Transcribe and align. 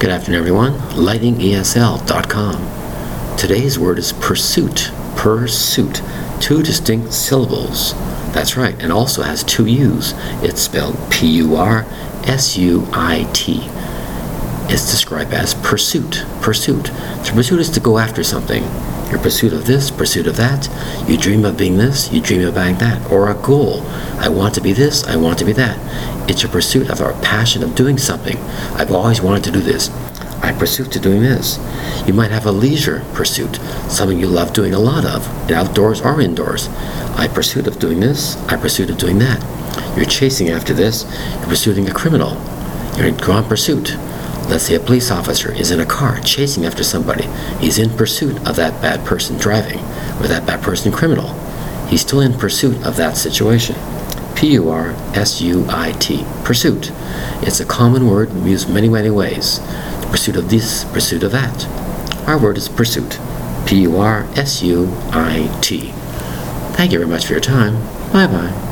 Good 0.00 0.08
afternoon, 0.08 0.38
everyone. 0.38 0.72
LightingESL.com. 0.96 2.56
Today's 3.36 3.78
word 3.78 3.98
is 3.98 4.14
pursuit. 4.14 4.90
Pursuit. 5.14 6.00
Two 6.40 6.62
distinct 6.62 7.12
syllables. 7.12 7.92
That's 8.32 8.56
right, 8.56 8.74
and 8.82 8.90
also 8.90 9.20
has 9.20 9.44
two 9.44 9.66
U's. 9.66 10.14
It's 10.42 10.62
spelled 10.62 10.96
P 11.10 11.26
U 11.32 11.54
R 11.56 11.84
S 12.24 12.56
U 12.56 12.88
I 12.94 13.28
T. 13.34 13.60
It's 14.72 14.90
described 14.90 15.34
as 15.34 15.52
pursuit. 15.52 16.24
Pursuit. 16.40 16.86
To 16.86 17.32
pursue 17.34 17.58
is 17.58 17.68
to 17.68 17.80
go 17.80 17.98
after 17.98 18.24
something. 18.24 18.62
Your 19.10 19.18
pursuit 19.18 19.52
of 19.52 19.66
this, 19.66 19.90
pursuit 19.90 20.26
of 20.26 20.36
that. 20.36 20.68
You 21.08 21.18
dream 21.18 21.44
of 21.44 21.56
being 21.56 21.76
this, 21.76 22.12
you 22.12 22.20
dream 22.20 22.46
of 22.46 22.54
being 22.54 22.78
that, 22.78 23.10
or 23.10 23.30
a 23.30 23.34
goal. 23.34 23.82
I 24.18 24.28
want 24.28 24.54
to 24.54 24.60
be 24.60 24.72
this, 24.72 25.04
I 25.04 25.16
want 25.16 25.38
to 25.40 25.44
be 25.44 25.52
that. 25.54 25.78
It's 26.30 26.42
your 26.42 26.52
pursuit 26.52 26.90
of 26.90 27.00
our 27.00 27.12
passion 27.20 27.62
of 27.62 27.74
doing 27.74 27.98
something. 27.98 28.38
I've 28.74 28.92
always 28.92 29.20
wanted 29.20 29.44
to 29.44 29.50
do 29.50 29.60
this. 29.60 29.90
I 30.42 30.52
pursue 30.52 30.84
to 30.84 31.00
doing 31.00 31.22
this. 31.22 31.58
You 32.06 32.14
might 32.14 32.30
have 32.30 32.46
a 32.46 32.52
leisure 32.52 33.04
pursuit, 33.12 33.56
something 33.88 34.18
you 34.18 34.26
love 34.26 34.52
doing 34.52 34.74
a 34.74 34.78
lot 34.78 35.04
of, 35.04 35.26
outdoors 35.50 36.00
or 36.00 36.20
indoors. 36.20 36.68
I 37.16 37.28
pursuit 37.28 37.66
of 37.66 37.78
doing 37.78 38.00
this, 38.00 38.36
I 38.46 38.56
pursuit 38.56 38.90
of 38.90 38.98
doing 38.98 39.18
that. 39.18 39.42
You're 39.96 40.06
chasing 40.06 40.48
after 40.48 40.72
this, 40.72 41.04
you're 41.38 41.48
pursuing 41.48 41.88
a 41.88 41.92
criminal. 41.92 42.40
You're 42.96 43.08
in 43.08 43.16
grand 43.16 43.46
pursuit. 43.46 43.96
Let's 44.50 44.64
say 44.64 44.74
a 44.74 44.80
police 44.80 45.12
officer 45.12 45.52
is 45.52 45.70
in 45.70 45.78
a 45.78 45.86
car 45.86 46.18
chasing 46.20 46.66
after 46.66 46.82
somebody. 46.82 47.28
He's 47.60 47.78
in 47.78 47.96
pursuit 47.96 48.36
of 48.48 48.56
that 48.56 48.82
bad 48.82 49.06
person 49.06 49.38
driving, 49.38 49.78
or 50.18 50.26
that 50.26 50.44
bad 50.44 50.60
person 50.60 50.90
criminal. 50.90 51.32
He's 51.86 52.00
still 52.00 52.20
in 52.20 52.34
pursuit 52.34 52.84
of 52.84 52.96
that 52.96 53.16
situation. 53.16 53.76
P 54.34 54.54
U 54.54 54.68
R 54.68 54.90
S 55.14 55.40
U 55.40 55.66
I 55.68 55.92
T. 55.92 56.24
Pursuit. 56.42 56.90
It's 57.42 57.60
a 57.60 57.64
common 57.64 58.08
word 58.08 58.32
used 58.44 58.68
many, 58.68 58.88
many 58.88 59.10
ways. 59.10 59.60
The 60.00 60.08
pursuit 60.10 60.36
of 60.36 60.50
this, 60.50 60.84
pursuit 60.84 61.22
of 61.22 61.30
that. 61.30 61.68
Our 62.26 62.36
word 62.38 62.56
is 62.56 62.68
pursuit. 62.68 63.20
P 63.66 63.82
U 63.82 63.98
R 63.98 64.26
S 64.34 64.62
U 64.62 64.92
I 65.12 65.56
T. 65.62 65.92
Thank 66.74 66.90
you 66.90 66.98
very 66.98 67.10
much 67.10 67.24
for 67.24 67.32
your 67.34 67.40
time. 67.40 67.74
Bye 68.12 68.26
bye. 68.26 68.69